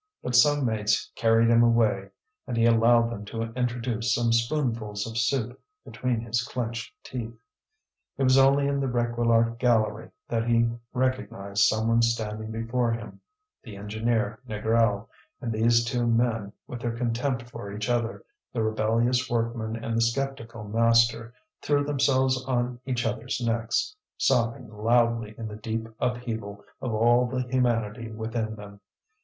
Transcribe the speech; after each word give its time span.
But 0.23 0.35
some 0.35 0.65
mates 0.65 1.11
carried 1.15 1.47
him 1.49 1.61
away, 1.61 2.09
and 2.47 2.57
he 2.57 2.65
allowed 2.65 3.11
them 3.11 3.23
to 3.25 3.43
introduce 3.53 4.15
some 4.15 4.33
spoonfuls 4.33 5.05
of 5.05 5.15
soup 5.15 5.61
between 5.85 6.21
his 6.21 6.41
clenched 6.41 6.91
teeth. 7.03 7.35
It 8.17 8.23
was 8.23 8.35
only 8.35 8.67
in 8.67 8.79
the 8.79 8.87
Réquillart 8.87 9.59
gallery 9.59 10.09
that 10.27 10.47
he 10.47 10.71
recognized 10.91 11.65
someone 11.65 12.01
standing 12.01 12.49
before 12.49 12.91
him, 12.91 13.21
the 13.61 13.77
engineer, 13.77 14.39
Négrel; 14.49 15.07
and 15.39 15.51
these 15.53 15.85
two 15.85 16.07
men, 16.07 16.51
with 16.65 16.81
their 16.81 16.97
contempt 16.97 17.47
for 17.51 17.71
each 17.71 17.87
other 17.87 18.25
the 18.51 18.63
rebellious 18.63 19.29
workman 19.29 19.75
and 19.75 19.95
the 19.95 20.01
sceptical 20.01 20.63
master 20.63 21.31
threw 21.61 21.83
themselves 21.83 22.43
on 22.45 22.79
each 22.87 23.05
other's 23.05 23.39
necks, 23.39 23.95
sobbing 24.17 24.67
loudly 24.67 25.35
in 25.37 25.47
the 25.47 25.57
deep 25.57 25.87
upheaval 25.99 26.65
of 26.81 26.91
all 26.91 27.27
the 27.27 27.43
humanity 27.43 28.09
within 28.09 28.55
them. 28.55 28.79